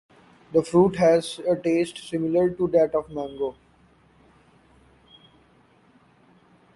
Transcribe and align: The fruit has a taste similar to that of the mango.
The 0.51 0.63
fruit 0.63 0.95
has 0.95 1.37
a 1.47 1.55
taste 1.55 1.99
similar 2.09 2.49
to 2.49 2.67
that 2.69 2.95
of 2.95 3.07
the 3.09 3.13
mango. 3.13 3.55